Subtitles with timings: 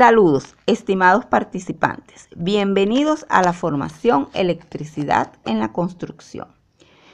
[0.00, 2.30] Saludos, estimados participantes.
[2.34, 6.48] Bienvenidos a la formación Electricidad en la Construcción.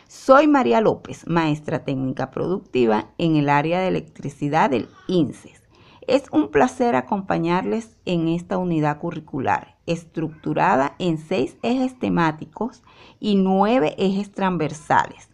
[0.06, 5.64] Soy María López, maestra técnica productiva en el área de electricidad del INSES.
[6.06, 12.84] Es un placer acompañarles en esta unidad curricular, estructurada en seis ejes temáticos
[13.18, 15.28] y nueve ejes transversales,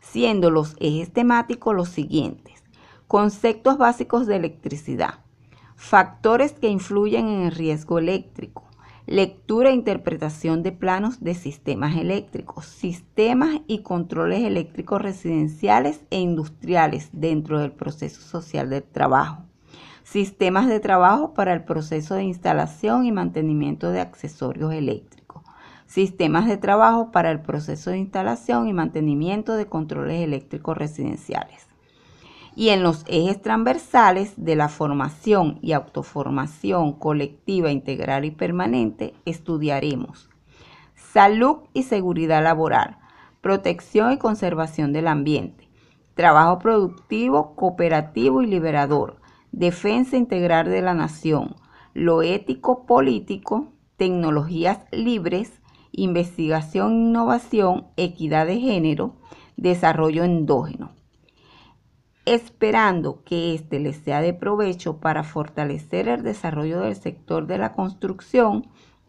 [0.00, 2.64] siendo los ejes temáticos los siguientes.
[3.08, 5.23] Conceptos básicos de electricidad
[5.76, 8.64] Factores que influyen en el riesgo eléctrico.
[9.06, 17.10] Lectura e interpretación de planos de sistemas eléctricos, sistemas y controles eléctricos residenciales e industriales
[17.12, 19.42] dentro del proceso social del trabajo.
[20.04, 25.42] Sistemas de trabajo para el proceso de instalación y mantenimiento de accesorios eléctricos.
[25.86, 31.73] Sistemas de trabajo para el proceso de instalación y mantenimiento de controles eléctricos residenciales
[32.56, 40.28] y en los ejes transversales de la formación y autoformación colectiva, integral y permanente estudiaremos
[41.14, 42.98] salud y seguridad laboral,
[43.40, 45.68] protección y conservación del ambiente,
[46.16, 49.20] trabajo productivo, cooperativo y liberador,
[49.52, 51.54] defensa integral de la nación,
[51.92, 55.52] lo ético político, tecnologías libres,
[55.92, 59.14] investigación e innovación, equidad de género,
[59.56, 60.90] desarrollo endógeno
[62.24, 67.72] esperando que éste les sea de provecho para fortalecer el desarrollo del sector de la
[67.72, 68.66] construcción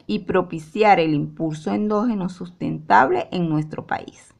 [0.07, 4.33] y propiciar el impulso endógeno sustentable en nuestro país.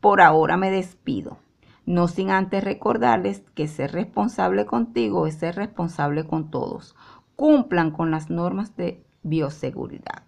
[0.00, 1.38] Por ahora me despido,
[1.86, 6.94] no sin antes recordarles que ser responsable contigo es ser responsable con todos.
[7.36, 10.24] Cumplan con las normas de bioseguridad.